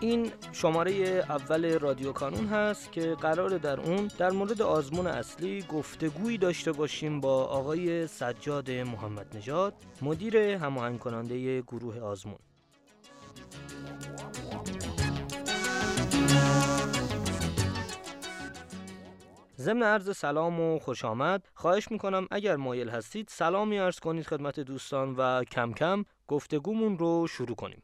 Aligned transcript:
این 0.00 0.32
شماره 0.52 0.92
اول 1.28 1.78
رادیو 1.78 2.12
کانون 2.12 2.46
هست 2.46 2.92
که 2.92 3.14
قرار 3.20 3.58
در 3.58 3.80
اون 3.80 4.10
در 4.18 4.30
مورد 4.30 4.62
آزمون 4.62 5.06
اصلی 5.06 5.62
گفتگویی 5.62 6.38
داشته 6.38 6.72
باشیم 6.72 7.20
با 7.20 7.44
آقای 7.44 8.06
سجاد 8.06 8.70
محمد 8.70 9.36
نژاد 9.36 9.74
مدیر 10.02 10.36
هماهنگ 10.36 10.98
کننده 10.98 11.60
گروه 11.60 12.00
آزمون. 12.00 12.38
ضمن 19.58 19.82
عرض 19.82 20.16
سلام 20.16 20.60
و 20.60 20.78
خوش 20.78 21.04
آمد. 21.04 21.48
خواهش 21.54 21.90
می‌کنم 21.90 22.26
اگر 22.30 22.56
مایل 22.56 22.88
هستید 22.88 23.28
سلامی 23.30 23.78
ارز 23.78 23.98
کنید 23.98 24.26
خدمت 24.26 24.60
دوستان 24.60 25.14
و 25.18 25.44
کم 25.44 25.72
کم 25.72 26.04
گفتگومون 26.28 26.98
رو 26.98 27.26
شروع 27.26 27.56
کنیم. 27.56 27.82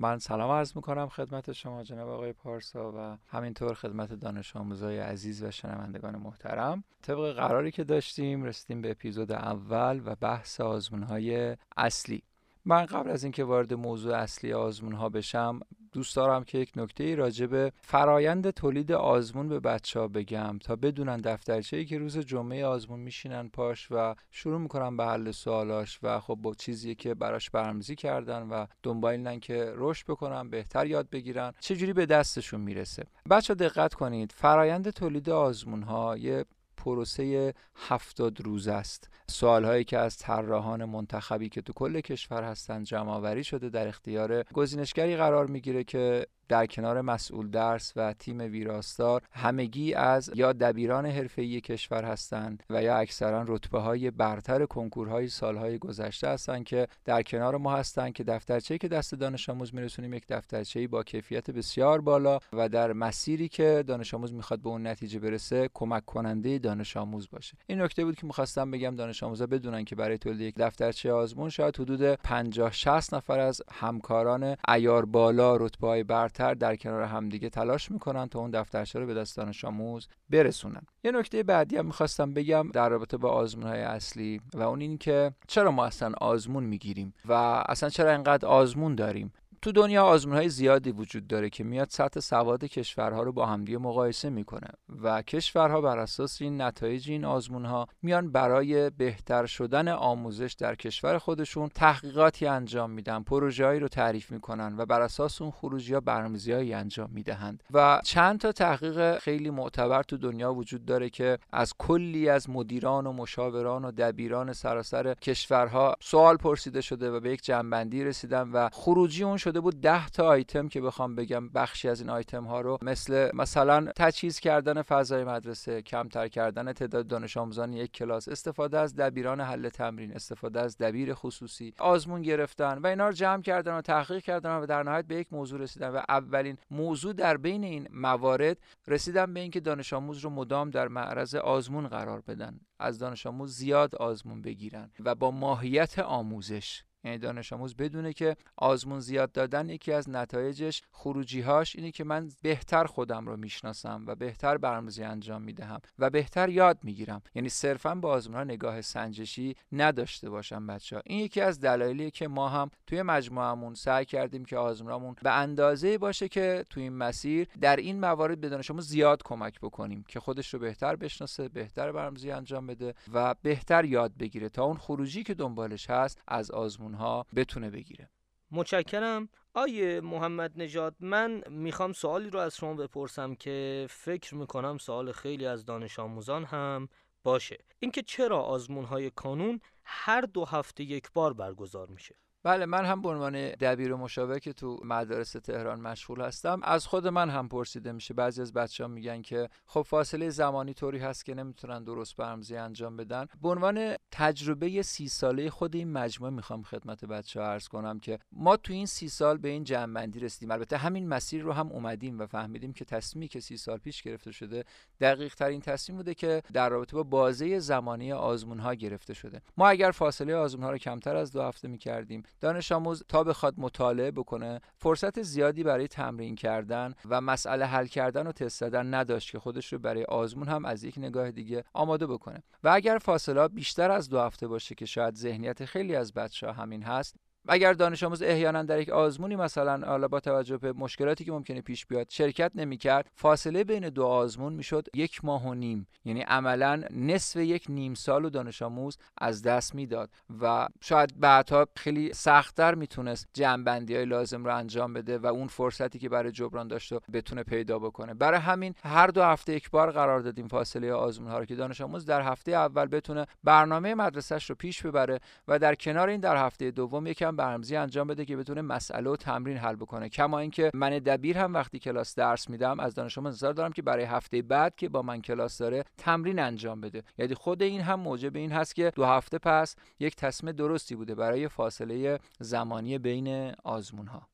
من 0.00 0.18
سلام 0.18 0.50
عرض 0.50 0.76
می‌کنم 0.76 1.08
خدمت 1.08 1.52
شما 1.52 1.82
جناب 1.82 2.08
آقای 2.08 2.32
پارسا 2.32 2.92
و 2.96 3.18
همینطور 3.26 3.74
خدمت 3.74 4.12
دانش 4.12 4.56
آموزای 4.56 4.98
عزیز 4.98 5.42
و 5.42 5.50
شنوندگان 5.50 6.16
محترم. 6.16 6.84
طبق 7.02 7.32
قراری 7.32 7.70
که 7.70 7.84
داشتیم 7.84 8.44
رسیدیم 8.44 8.82
به 8.82 8.90
اپیزود 8.90 9.32
اول 9.32 10.02
و 10.04 10.14
بحث 10.14 10.60
آزمون 10.60 11.02
های 11.02 11.56
اصلی. 11.76 12.22
من 12.64 12.86
قبل 12.86 13.10
از 13.10 13.22
اینکه 13.22 13.44
وارد 13.44 13.74
موضوع 13.74 14.16
اصلی 14.16 14.52
آزمون 14.52 14.92
ها 14.92 15.08
بشم 15.08 15.60
دوست 15.92 16.16
دارم 16.16 16.44
که 16.44 16.58
یک 16.58 16.72
نکته 16.76 17.14
راجع 17.14 17.46
به 17.46 17.72
فرایند 17.80 18.50
تولید 18.50 18.92
آزمون 18.92 19.48
به 19.48 19.60
بچه 19.60 20.00
ها 20.00 20.08
بگم 20.08 20.58
تا 20.58 20.76
بدونن 20.76 21.20
دفترچه 21.20 21.76
ای 21.76 21.84
که 21.84 21.98
روز 21.98 22.18
جمعه 22.18 22.66
آزمون 22.66 23.00
میشینن 23.00 23.48
پاش 23.48 23.88
و 23.90 24.14
شروع 24.30 24.60
می‌کنن 24.60 24.96
به 24.96 25.04
حل 25.04 25.30
سوالاش 25.30 25.98
و 26.02 26.20
خب 26.20 26.34
با 26.34 26.54
چیزی 26.54 26.94
که 26.94 27.14
براش 27.14 27.50
برنامه‌ریزی 27.50 27.96
کردن 27.96 28.42
و 28.42 28.66
دنبالینن 28.82 29.40
که 29.40 29.72
رشد 29.76 30.06
بکنن 30.06 30.50
بهتر 30.50 30.86
یاد 30.86 31.10
بگیرن 31.10 31.52
چجوری 31.60 31.92
به 31.92 32.06
دستشون 32.06 32.60
می‌رسه؟ 32.60 33.06
بچه 33.30 33.54
دقت 33.54 33.94
کنید 33.94 34.32
فرایند 34.32 34.90
تولید 34.90 35.30
آزمون 35.30 35.82
ها 35.82 36.16
یه 36.16 36.44
پروسه 36.78 37.54
هفتاد 37.74 38.40
روز 38.40 38.68
است. 38.68 39.10
سوال 39.30 39.64
هایی 39.64 39.84
که 39.84 39.98
از 39.98 40.16
طراحان 40.16 40.84
منتخبی 40.84 41.48
که 41.48 41.62
تو 41.62 41.72
کل 41.72 42.00
کشور 42.00 42.42
هستند 42.42 42.86
جمع 42.86 43.42
شده 43.42 43.68
در 43.68 43.88
اختیار 43.88 44.42
گزینشگری 44.42 45.16
قرار 45.16 45.46
می‌گیره 45.46 45.84
که 45.84 46.26
در 46.48 46.66
کنار 46.66 47.00
مسئول 47.00 47.50
درس 47.50 47.92
و 47.96 48.12
تیم 48.12 48.38
ویراستار 48.38 49.22
همگی 49.32 49.94
از 49.94 50.30
یا 50.34 50.52
دبیران 50.52 51.06
حرفه‌ای 51.06 51.60
کشور 51.60 52.04
هستند 52.04 52.62
و 52.70 52.82
یا 52.82 52.96
اکثرا 52.96 53.44
رتبه 53.48 53.78
های 53.78 54.10
برتر 54.10 54.66
کنکورهای 54.66 55.28
سالهای 55.28 55.78
گذشته 55.78 56.28
هستند 56.28 56.64
که 56.64 56.88
در 57.04 57.22
کنار 57.22 57.56
ما 57.56 57.76
هستند 57.76 58.12
که 58.12 58.24
دفترچه‌ای 58.24 58.78
که 58.78 58.88
دست 58.88 59.14
دانش 59.14 59.48
آموز 59.48 59.74
میرسونیم 59.74 60.14
یک 60.14 60.24
دفترچه‌ای 60.28 60.86
با 60.86 61.02
کیفیت 61.02 61.50
بسیار 61.50 62.00
بالا 62.00 62.38
و 62.52 62.68
در 62.68 62.92
مسیری 62.92 63.48
که 63.48 63.84
دانش 63.86 64.14
آموز 64.14 64.32
می‌خواد 64.32 64.60
به 64.60 64.68
اون 64.68 64.86
نتیجه 64.86 65.18
برسه 65.18 65.70
کمک 65.74 66.04
کننده 66.04 66.58
دانش 66.58 66.96
آموز 66.96 67.28
باشه. 67.30 67.56
این 67.66 67.82
نکته 67.82 68.04
بود 68.04 68.16
که 68.16 68.26
می‌خواستم 68.26 68.70
بگم 68.70 68.96
دانش 68.96 69.22
آموزا 69.22 69.46
بدونن 69.46 69.84
که 69.84 69.96
برای 69.96 70.18
تولید 70.18 70.40
یک 70.40 70.54
دفترچه 70.58 71.12
آزمون 71.12 71.48
شاید 71.48 71.80
حدود 71.80 72.14
50 72.14 72.72
60 72.72 73.14
نفر 73.14 73.38
از 73.38 73.62
همکاران 73.72 74.56
عیار 74.68 75.04
بالا 75.04 75.56
رتبه 75.56 76.04
برتر 76.04 76.37
در 76.38 76.76
کنار 76.76 77.02
همدیگه 77.02 77.48
تلاش 77.50 77.90
می‌کنن 77.90 78.28
تا 78.28 78.38
اون 78.38 78.50
دفترچه 78.50 78.98
رو 78.98 79.06
به 79.06 79.14
دست 79.14 79.36
دانش 79.36 79.64
آموز 79.64 80.08
برسونن. 80.30 80.82
یه 81.04 81.12
نکته 81.12 81.42
بعدی 81.42 81.76
هم 81.76 81.86
می‌خواستم 81.86 82.34
بگم 82.34 82.68
در 82.72 82.88
رابطه 82.88 83.16
با 83.16 83.30
آزمون 83.30 83.66
های 83.66 83.80
اصلی 83.80 84.40
و 84.54 84.62
اون 84.62 84.80
این 84.80 84.98
که 84.98 85.32
چرا 85.46 85.70
ما 85.70 85.84
اصلا 85.84 86.12
آزمون 86.20 86.64
می‌گیریم 86.64 87.14
و 87.24 87.32
اصلا 87.68 87.88
چرا 87.88 88.12
اینقدر 88.12 88.48
آزمون 88.48 88.94
داریم. 88.94 89.32
تو 89.62 89.72
دنیا 89.72 90.04
آزمون 90.04 90.36
های 90.36 90.48
زیادی 90.48 90.90
وجود 90.90 91.26
داره 91.26 91.50
که 91.50 91.64
میاد 91.64 91.88
سطح 91.90 92.20
سواد 92.20 92.64
کشورها 92.64 93.22
رو 93.22 93.32
با 93.32 93.46
همدیگه 93.46 93.78
مقایسه 93.78 94.30
می‌کنه 94.30 94.68
و 95.02 95.22
کشورها 95.22 95.80
بر 95.80 95.98
اساس 95.98 96.42
این 96.42 96.62
نتایج 96.62 97.10
این 97.10 97.24
آزمون 97.24 97.64
ها 97.64 97.86
میان 98.02 98.32
برای 98.32 98.90
بهتر 98.90 99.46
شدن 99.46 99.88
آموزش 99.88 100.56
در 100.58 100.74
کشور 100.74 101.18
خودشون 101.18 101.68
تحقیقاتی 101.68 102.46
انجام 102.46 102.90
میدن 102.90 103.22
پروژههایی 103.22 103.80
رو 103.80 103.88
تعریف 103.88 104.30
می‌کنن 104.30 104.74
و 104.78 104.86
بر 104.86 105.00
اساس 105.00 105.42
اون 105.42 105.50
خروجی 105.50 105.94
ها 105.94 106.00
برنامه‌ریزی 106.00 106.72
انجام 106.72 107.10
می‌دهند 107.12 107.64
و 107.72 108.00
چند 108.04 108.40
تا 108.40 108.52
تحقیق 108.52 109.18
خیلی 109.18 109.50
معتبر 109.50 110.02
تو 110.02 110.16
دنیا 110.16 110.54
وجود 110.54 110.84
داره 110.84 111.10
که 111.10 111.38
از 111.52 111.74
کلی 111.78 112.28
از 112.28 112.50
مدیران 112.50 113.06
و 113.06 113.12
مشاوران 113.12 113.84
و 113.84 113.90
دبیران 113.90 114.52
سراسر 114.52 115.14
کشورها 115.14 115.94
سوال 116.00 116.36
پرسیده 116.36 116.80
شده 116.80 117.10
و 117.10 117.20
به 117.20 117.30
یک 117.30 117.42
جنبندی 117.42 118.04
رسیدن 118.04 118.48
و 118.52 118.68
خروجی 118.72 119.24
اون 119.24 119.36
شده 119.48 119.60
بود 119.60 119.80
10 119.80 120.08
تا 120.08 120.26
آیتم 120.26 120.68
که 120.68 120.80
بخوام 120.80 121.14
بگم 121.14 121.48
بخشی 121.48 121.88
از 121.88 122.00
این 122.00 122.10
آیتم 122.10 122.44
ها 122.44 122.60
رو. 122.60 122.78
مثل 122.82 123.30
مثلا 123.34 123.92
تجهیز 123.96 124.40
کردن 124.40 124.82
فضای 124.82 125.24
مدرسه 125.24 125.82
کمتر 125.82 126.28
کردن 126.28 126.72
تعداد 126.72 127.06
دانش 127.06 127.36
آموزان 127.36 127.72
یک 127.72 127.92
کلاس 127.92 128.28
استفاده 128.28 128.78
از 128.78 128.96
دبیران 128.96 129.40
حل 129.40 129.68
تمرین 129.68 130.12
استفاده 130.12 130.60
از 130.60 130.78
دبیر 130.78 131.14
خصوصی 131.14 131.74
آزمون 131.78 132.22
گرفتن 132.22 132.78
و 132.78 132.86
اینا 132.86 133.06
رو 133.06 133.12
جمع 133.12 133.42
کردن 133.42 133.74
و 133.78 133.80
تحقیق 133.80 134.22
کردن 134.22 134.50
و 134.56 134.66
در 134.66 134.82
نهایت 134.82 135.04
به 135.04 135.14
یک 135.16 135.32
موضوع 135.32 135.60
رسیدن 135.60 135.88
و 135.88 136.00
اولین 136.08 136.58
موضوع 136.70 137.12
در 137.12 137.36
بین 137.36 137.64
این 137.64 137.88
موارد 137.92 138.58
رسیدن 138.88 139.34
به 139.34 139.40
اینکه 139.40 139.60
دانش 139.60 139.92
آموز 139.92 140.18
رو 140.18 140.30
مدام 140.30 140.70
در 140.70 140.88
معرض 140.88 141.34
آزمون 141.34 141.88
قرار 141.88 142.20
بدن 142.20 142.60
از 142.78 142.98
دانش 142.98 143.26
آموز 143.26 143.54
زیاد 143.54 143.94
آزمون 143.94 144.42
بگیرن 144.42 144.90
و 145.00 145.14
با 145.14 145.30
ماهیت 145.30 145.98
آموزش 145.98 146.82
یعنی 147.04 147.18
دانش 147.18 147.52
آموز 147.52 147.76
بدونه 147.76 148.12
که 148.12 148.36
آزمون 148.56 149.00
زیاد 149.00 149.32
دادن 149.32 149.68
یکی 149.68 149.92
از 149.92 150.10
نتایجش 150.10 150.82
خروجیهاش 150.92 151.76
اینه 151.76 151.90
که 151.90 152.04
من 152.04 152.28
بهتر 152.42 152.84
خودم 152.84 153.26
رو 153.26 153.36
می‌شناسم 153.36 154.04
و 154.06 154.14
بهتر 154.14 154.56
برنامه‌ریزی 154.56 155.02
انجام 155.02 155.42
می‌دهم 155.42 155.80
و 155.98 156.10
بهتر 156.10 156.48
یاد 156.48 156.78
می‌گیرم. 156.82 157.22
یعنی 157.34 157.48
صرفا 157.48 157.94
با 157.94 158.10
آزمون 158.10 158.36
ها 158.36 158.44
نگاه 158.44 158.80
سنجشی 158.80 159.56
نداشته 159.72 160.30
باشم 160.30 160.66
بچه 160.66 160.96
ها 160.96 161.02
این 161.06 161.20
یکی 161.20 161.40
از 161.40 161.60
دلایلیه 161.60 162.10
که 162.10 162.28
ما 162.28 162.48
هم 162.48 162.70
توی 162.86 163.02
مجموعمون 163.02 163.74
سعی 163.74 164.04
کردیم 164.04 164.44
که 164.44 164.56
آزمونامون 164.56 165.16
به 165.22 165.32
اندازه 165.32 165.98
باشه 165.98 166.28
که 166.28 166.64
توی 166.70 166.82
این 166.82 166.92
مسیر 166.92 167.48
در 167.60 167.76
این 167.76 168.00
موارد 168.00 168.40
به 168.40 168.48
دانش 168.48 168.70
آموز 168.70 168.88
زیاد 168.88 169.22
کمک 169.22 169.60
بکنیم 169.60 170.04
که 170.08 170.20
خودش 170.20 170.54
رو 170.54 170.60
بهتر 170.60 170.96
بشناسه 170.96 171.48
بهتر 171.48 171.92
برنامه‌ریزی 171.92 172.30
انجام 172.30 172.66
بده 172.66 172.94
و 173.12 173.34
بهتر 173.42 173.84
یاد 173.84 174.12
بگیره 174.18 174.48
تا 174.48 174.64
اون 174.64 174.76
خروجی 174.76 175.22
که 175.22 175.34
دنبالش 175.34 175.90
هست 175.90 176.20
از 176.28 176.50
آزمون 176.50 176.87
ها 176.94 177.26
بتونه 177.36 177.70
بگیره. 177.70 178.10
متشکرم. 178.50 179.28
آیه 179.54 180.00
محمد 180.00 180.52
نژاد 180.56 180.96
من 181.00 181.42
می‌خوام 181.50 181.92
سوالی 181.92 182.30
رو 182.30 182.38
از 182.38 182.56
شما 182.56 182.74
بپرسم 182.74 183.34
که 183.34 183.86
فکر 183.90 184.34
می‌کنم 184.34 184.78
سوال 184.78 185.12
خیلی 185.12 185.46
از 185.46 185.64
دانش 185.64 185.98
آموزان 185.98 186.44
هم 186.44 186.88
باشه. 187.24 187.58
اینکه 187.80 188.02
چرا 188.02 188.40
آزمون 188.40 188.84
های 188.84 189.10
کانون 189.10 189.60
هر 189.84 190.20
دو 190.20 190.44
هفته 190.44 190.84
یک 190.84 191.12
بار 191.14 191.32
برگزار 191.32 191.88
میشه؟ 191.88 192.14
بله 192.48 192.66
من 192.66 192.84
هم 192.84 193.02
به 193.02 193.08
عنوان 193.08 193.50
دبیر 193.50 193.92
و 193.92 193.96
مشاور 193.96 194.38
که 194.38 194.52
تو 194.52 194.80
مدارس 194.84 195.32
تهران 195.32 195.80
مشغول 195.80 196.20
هستم 196.20 196.60
از 196.62 196.86
خود 196.86 197.06
من 197.06 197.30
هم 197.30 197.48
پرسیده 197.48 197.92
میشه. 197.92 198.14
بعضی 198.14 198.42
از 198.42 198.52
بچه 198.52 198.84
ها 198.84 198.88
میگن 198.88 199.22
که 199.22 199.48
خب 199.66 199.82
فاصله 199.82 200.30
زمانی 200.30 200.74
طوری 200.74 200.98
هست 200.98 201.24
که 201.24 201.34
نمی‌تونن 201.34 201.84
درست 201.84 202.16
برمزی 202.16 202.56
انجام 202.56 202.96
بدن. 202.96 203.26
به 203.42 203.48
عنوان 203.48 203.94
تجربه 204.10 204.82
سی 204.82 205.08
ساله 205.08 205.50
خود 205.50 205.76
این 205.76 205.92
مجموعه 205.92 206.32
می‌خوام 206.32 206.62
خدمت 206.62 207.04
بچه 207.04 207.40
ها 207.40 207.46
عرض 207.46 207.68
کنم 207.68 208.00
که 208.00 208.18
ما 208.32 208.56
تو 208.56 208.72
این 208.72 208.86
سی 208.86 209.08
سال 209.08 209.38
به 209.38 209.48
این 209.48 209.64
جمعبندی 209.64 210.20
رسیدیم. 210.20 210.50
البته 210.50 210.76
همین 210.76 211.08
مسیر 211.08 211.42
رو 211.42 211.52
هم 211.52 211.72
اومدیم 211.72 212.18
و 212.18 212.26
فهمیدیم 212.26 212.72
که 212.72 212.84
تصمیمی 212.84 213.28
که 213.28 213.40
سی 213.40 213.56
سال 213.56 213.78
پیش 213.78 214.02
گرفته 214.02 214.32
شده 214.32 214.64
دقیق 215.00 215.34
ترین 215.34 215.60
تصمیم 215.60 215.96
بوده 215.96 216.14
که 216.14 216.42
در 216.52 216.68
رابطه 216.68 216.96
با 216.96 217.02
بازه 217.02 217.58
زمانی 217.58 218.12
آزمون 218.12 218.58
ها 218.58 218.74
گرفته 218.74 219.14
شده. 219.14 219.42
ما 219.56 219.68
اگر 219.68 219.90
فاصله 219.90 220.34
آزمون 220.34 220.64
ها 220.64 220.70
رو 220.70 220.78
کمتر 220.78 221.16
از 221.16 221.32
دو 221.32 221.42
هفته 221.42 221.68
می‌کردیم 221.68 222.22
دانش 222.40 222.72
آموز 222.72 223.02
تا 223.08 223.24
بخواد 223.24 223.54
مطالعه 223.58 224.10
بکنه 224.10 224.60
فرصت 224.76 225.22
زیادی 225.22 225.62
برای 225.62 225.88
تمرین 225.88 226.34
کردن 226.34 226.94
و 227.08 227.20
مسئله 227.20 227.64
حل 227.66 227.86
کردن 227.86 228.26
و 228.26 228.32
تست 228.32 228.60
زدن 228.60 228.94
نداشت 228.94 229.30
که 229.30 229.38
خودش 229.38 229.72
رو 229.72 229.78
برای 229.78 230.04
آزمون 230.04 230.48
هم 230.48 230.64
از 230.64 230.84
یک 230.84 230.98
نگاه 230.98 231.30
دیگه 231.30 231.64
آماده 231.74 232.06
بکنه. 232.06 232.42
و 232.64 232.68
اگر 232.68 232.98
فاصله 232.98 233.48
بیشتر 233.48 233.90
از 233.90 234.08
دو 234.08 234.20
هفته 234.20 234.48
باشه 234.48 234.74
که 234.74 234.86
شاید 234.86 235.14
ذهنیت 235.14 235.64
خیلی 235.64 235.96
از 235.96 236.12
بچه 236.12 236.46
ها 236.46 236.52
همین 236.52 236.82
هست 236.82 237.16
اگر 237.48 237.72
دانش 237.72 238.02
آموز 238.02 238.22
احیانا 238.22 238.62
در 238.62 238.80
یک 238.80 238.88
آزمونی 238.88 239.36
مثلا 239.36 239.86
حالا 239.86 240.08
با 240.08 240.20
توجه 240.20 240.56
به 240.56 240.72
مشکلاتی 240.72 241.24
که 241.24 241.32
ممکنه 241.32 241.60
پیش 241.60 241.86
بیاد 241.86 242.06
شرکت 242.10 242.52
نمی‌کرد 242.54 243.10
فاصله 243.14 243.64
بین 243.64 243.88
دو 243.88 244.04
آزمون 244.04 244.52
می‌شد 244.52 244.88
یک 244.94 245.24
ماه 245.24 245.46
و 245.46 245.54
نیم. 245.54 245.86
یعنی 246.04 246.20
عملا 246.20 246.82
نصف 246.90 247.36
یک 247.36 247.66
نیم 247.68 247.94
سال 247.94 248.24
و 248.24 248.30
دانش 248.30 248.62
آموز 248.62 248.98
از 249.18 249.42
دست 249.42 249.74
می‌داد 249.74 250.10
و 250.40 250.68
شاید 250.80 251.20
بعدها 251.20 251.66
خیلی 251.76 252.12
سختتر 252.12 252.74
می‌تونست 252.74 253.28
جنبندی 253.34 253.94
های 253.94 254.04
لازم 254.04 254.44
رو 254.44 254.56
انجام 254.56 254.92
بده 254.92 255.18
و 255.18 255.26
اون 255.26 255.46
فرصتی 255.46 255.98
که 255.98 256.08
برای 256.08 256.32
جبران 256.32 256.68
داشت 256.68 256.92
و 256.92 257.00
بتونه 257.12 257.42
پیدا 257.42 257.78
بکنه. 257.78 258.14
برای 258.14 258.40
همین 258.40 258.74
هر 258.84 259.06
دو 259.06 259.22
هفته 259.22 259.52
یک 259.52 259.70
بار 259.70 259.90
قرار 259.90 260.20
دادیم 260.20 260.48
فاصله 260.48 260.92
آزمون 260.92 261.30
ها 261.30 261.38
رو 261.38 261.44
که 261.44 261.54
دانش 261.54 261.80
آموز 261.80 262.06
در 262.06 262.22
هفته 262.22 262.52
اول 262.52 262.86
بتونه 262.86 263.26
برنامه 263.44 263.94
مدرسهش 263.94 264.50
رو 264.50 264.56
پیش 264.56 264.86
ببره 264.86 265.20
و 265.48 265.58
در 265.58 265.74
کنار 265.74 266.08
این 266.08 266.20
در 266.20 266.36
هفته 266.36 266.70
دوم 266.70 267.06
یکم 267.28 267.36
برنامه‌ریزی 267.36 267.76
انجام 267.76 268.06
بده 268.06 268.24
که 268.24 268.36
بتونه 268.36 268.62
مسئله 268.62 269.10
و 269.10 269.16
تمرین 269.16 269.56
حل 269.56 269.76
بکنه. 269.76 270.08
کما 270.08 270.38
اینکه 270.38 270.70
من 270.74 270.90
دبیر 270.98 271.38
هم 271.38 271.54
وقتی 271.54 271.78
کلاس 271.78 272.14
درس 272.14 272.50
میدم 272.50 272.80
از 272.80 272.94
دانش 272.94 273.18
انتظار 273.18 273.52
دارم 273.52 273.72
که 273.72 273.82
برای 273.82 274.04
هفته 274.04 274.42
بعد 274.42 274.76
که 274.76 274.88
با 274.88 275.02
من 275.02 275.20
کلاس 275.20 275.58
داره 275.58 275.84
تمرین 275.98 276.38
انجام 276.38 276.80
بده. 276.80 277.02
یعنی 277.18 277.34
خود 277.34 277.62
این 277.62 277.80
هم 277.80 278.00
موجب 278.00 278.36
این 278.36 278.52
هست 278.52 278.74
که 278.74 278.92
دو 278.94 279.04
هفته 279.04 279.38
پس 279.38 279.76
یک 280.00 280.16
تصمیم 280.16 280.52
درستی 280.52 280.94
بوده 280.96 281.14
برای 281.14 281.48
فاصله 281.48 282.18
زمانی 282.40 282.98
بین 282.98 283.52
آزمون 283.64 284.06
ها 284.06 284.28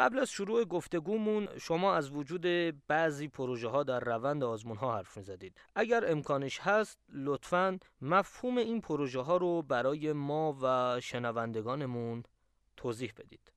قبل 0.00 0.18
از 0.18 0.30
شروع 0.30 0.64
گفتگومون 0.64 1.48
شما 1.58 1.94
از 1.94 2.10
وجود 2.10 2.46
بعضی 2.86 3.28
پروژه 3.28 3.68
ها 3.68 3.82
در 3.82 4.00
روند 4.00 4.44
آزمون 4.44 4.76
ها 4.76 4.96
حرف 4.96 5.16
می 5.16 5.22
زدید. 5.22 5.60
اگر 5.74 6.10
امکانش 6.10 6.60
هست 6.60 6.98
لطفا 7.08 7.78
مفهوم 8.00 8.58
این 8.58 8.80
پروژه 8.80 9.20
ها 9.20 9.36
رو 9.36 9.62
برای 9.62 10.12
ما 10.12 10.56
و 10.62 11.00
شنوندگانمون 11.00 12.22
توضیح 12.76 13.12
بدید. 13.16 13.52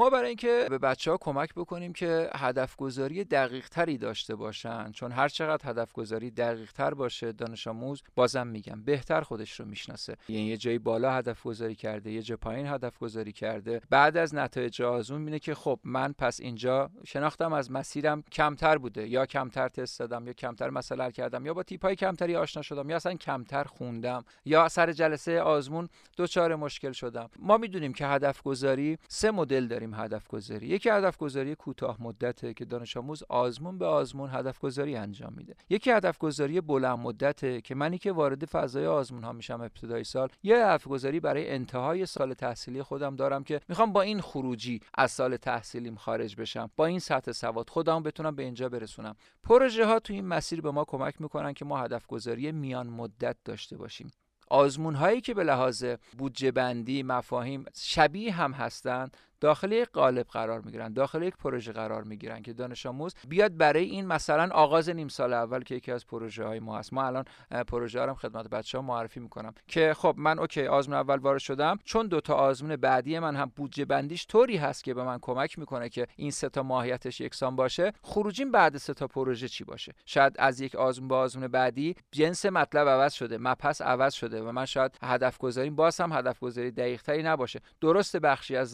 ما 0.00 0.10
برای 0.10 0.28
اینکه 0.28 0.66
به 0.70 0.78
بچه 0.78 1.10
ها 1.10 1.16
کمک 1.16 1.54
بکنیم 1.54 1.92
که 1.92 2.30
هدف 2.34 2.76
گذاری 2.76 3.24
دقیق 3.24 3.68
تری 3.68 3.98
داشته 3.98 4.34
باشن 4.34 4.92
چون 4.92 5.12
هر 5.12 5.28
چقدر 5.28 5.70
هدف 5.70 5.92
گذاری 5.92 6.30
دقیق 6.30 6.72
تر 6.72 6.94
باشه 6.94 7.32
دانش 7.32 7.66
آموز 7.66 8.02
بازم 8.14 8.46
میگم 8.46 8.82
بهتر 8.82 9.20
خودش 9.20 9.60
رو 9.60 9.66
می‌شناسه. 9.66 10.16
یعنی 10.28 10.46
یه 10.46 10.56
جایی 10.56 10.78
بالا 10.78 11.12
هدف 11.12 11.42
گذاری 11.42 11.74
کرده 11.74 12.12
یه 12.12 12.22
جای 12.22 12.36
پایین 12.36 12.66
هدف 12.66 12.98
گذاری 12.98 13.32
کرده. 13.32 13.80
بعد 13.90 14.16
از 14.16 14.34
نتایج 14.34 14.82
آزمون 14.82 15.22
میینه 15.22 15.38
که 15.38 15.54
خب 15.54 15.80
من 15.84 16.12
پس 16.12 16.40
اینجا 16.40 16.90
شناختم 17.06 17.52
از 17.52 17.70
مسیرم 17.70 18.22
کمتر 18.32 18.78
بوده 18.78 19.08
یا 19.08 19.26
کمتر 19.26 19.68
تست 19.68 19.98
دادم 19.98 20.26
یا 20.26 20.32
کمتر 20.32 20.70
مسئله 20.70 21.12
کردم 21.12 21.46
یا 21.46 21.54
با 21.54 21.62
تیپ 21.62 21.84
های 21.84 21.96
کمتری 21.96 22.36
آشنا 22.36 22.62
شدم 22.62 22.90
یا 22.90 22.96
اصلا 22.96 23.14
کمتر 23.14 23.64
خوندم 23.64 24.24
یا 24.44 24.68
سر 24.68 24.92
جلسه 24.92 25.40
آزمون 25.40 25.88
دچار 26.16 26.56
مشکل 26.56 26.92
شدم. 26.92 27.30
ما 27.38 27.56
می‌دونیم 27.56 27.92
که 27.92 28.06
هدف 28.06 28.42
گذاری 28.42 28.98
سه 29.08 29.30
مدل 29.30 29.66
داریم. 29.66 29.89
هدف 29.94 30.28
گذاری 30.28 30.66
یکی 30.66 30.90
هدف 30.90 31.16
گذاری 31.16 31.54
کوتاه 31.54 31.96
مدته 32.02 32.54
که 32.54 32.64
دانش 32.64 32.96
آموز 32.96 33.22
آزمون 33.28 33.78
به 33.78 33.86
آزمون 33.86 34.30
هدف 34.32 34.58
گذاری 34.58 34.96
انجام 34.96 35.32
میده. 35.36 35.54
یکی 35.70 35.90
هدف 35.90 36.18
گذاری 36.18 36.60
بلند 36.60 36.98
مدته 36.98 37.60
که 37.60 37.74
منی 37.74 37.98
که 37.98 38.12
وارد 38.12 38.44
فضای 38.44 38.86
آزمون 38.86 39.24
ها 39.24 39.32
میشم 39.32 39.60
ابتدای 39.60 40.04
سال 40.04 40.28
یه 40.42 40.56
هدف 40.56 40.86
گذاری 40.86 41.20
برای 41.20 41.50
انتهای 41.50 42.06
سال 42.06 42.34
تحصیلی 42.34 42.82
خودم 42.82 43.16
دارم 43.16 43.44
که 43.44 43.60
می‌خوام 43.68 43.92
با 43.92 44.02
این 44.02 44.20
خروجی 44.20 44.80
از 44.94 45.10
سال 45.10 45.36
تحصیلیم 45.36 45.96
خارج 45.96 46.36
بشم. 46.36 46.70
با 46.76 46.86
این 46.86 46.98
سطح 46.98 47.32
سواد 47.32 47.70
خودم 47.70 48.02
بتونم 48.02 48.36
به 48.36 48.42
اینجا 48.42 48.68
برسونم. 48.68 49.16
پروژه 49.42 49.86
ها 49.86 49.98
تو 49.98 50.12
این 50.12 50.26
مسیر 50.26 50.60
به 50.60 50.70
ما 50.70 50.84
کمک 50.84 51.20
می‌کنن 51.20 51.52
که 51.52 51.64
ما 51.64 51.78
هدف 51.78 52.06
گذاری 52.06 52.52
میان 52.52 52.86
مدت 52.86 53.36
داشته 53.44 53.76
باشیم. 53.76 54.10
آزمون 54.50 54.94
هایی 54.94 55.20
که 55.20 55.34
به 55.34 55.44
لحاظ 55.44 55.84
بودجه 56.18 56.50
بندی 56.50 57.02
مفاهیم 57.02 57.64
شبیه 57.74 58.32
هم 58.32 58.52
هستند 58.52 59.16
داخل 59.40 59.72
یک 59.72 59.88
قالب 59.88 60.26
قرار 60.26 60.60
می‌گیرن 60.60 60.92
داخل 60.92 61.22
یک 61.22 61.36
پروژه 61.36 61.72
قرار 61.72 62.02
می‌گیرن 62.04 62.42
که 62.42 62.52
دانش 62.52 62.86
آموز 62.86 63.14
بیاد 63.28 63.56
برای 63.56 63.84
این 63.84 64.06
مثلا 64.06 64.48
آغاز 64.52 64.88
نیم 64.88 65.08
سال 65.08 65.32
اول 65.32 65.62
که 65.62 65.74
یکی 65.74 65.92
از 65.92 66.06
پروژه 66.06 66.44
های 66.44 66.60
ما 66.60 66.78
هست. 66.78 66.92
ما 66.92 67.06
الان 67.06 67.24
پروژه 67.68 68.00
رو 68.00 68.14
خدمت 68.14 68.48
بچه 68.48 68.78
ها 68.78 68.84
معرفی 68.84 69.20
می‌کنم 69.20 69.54
که 69.68 69.94
خب 69.96 70.14
من 70.18 70.38
اوکی 70.38 70.66
آزمون 70.66 70.98
اول 70.98 71.18
وارد 71.18 71.38
شدم 71.38 71.78
چون 71.84 72.06
دو 72.06 72.20
تا 72.20 72.34
آزمون 72.34 72.76
بعدی 72.76 73.18
من 73.18 73.36
هم 73.36 73.52
بودجه 73.56 73.84
بندیش 73.84 74.26
طوری 74.26 74.56
هست 74.56 74.84
که 74.84 74.94
به 74.94 75.04
من 75.04 75.18
کمک 75.22 75.58
می‌کنه 75.58 75.88
که 75.88 76.06
این 76.16 76.30
سه 76.30 76.48
تا 76.48 76.62
ماهیتش 76.62 77.20
یکسان 77.20 77.56
باشه. 77.56 77.92
خروجیم 78.02 78.50
بعد 78.50 78.76
سه 78.76 78.94
تا 78.94 79.06
پروژه 79.06 79.48
چی 79.48 79.64
باشه؟ 79.64 79.92
شاید 80.06 80.34
از 80.38 80.60
یک 80.60 80.74
آزمون 80.74 81.08
به 81.08 81.14
آزمون 81.14 81.48
بعدی 81.48 81.94
جنس 82.12 82.46
مطلب 82.46 82.88
عوض 82.88 83.12
شده 83.12 83.38
مپس 83.38 83.82
عوض 83.82 84.14
شده 84.14 84.42
و 84.42 84.52
من 84.52 84.64
شاید 84.64 84.98
هدف 85.02 85.38
گذاریم 85.38 85.76
باز 85.76 86.00
هم 86.00 86.12
هدف 86.12 86.40
گذاری 86.40 86.70
دقیق 86.70 87.02
تری 87.02 87.22
نباشه. 87.22 87.60
درست 87.80 88.16
بخشی 88.16 88.56
از 88.56 88.72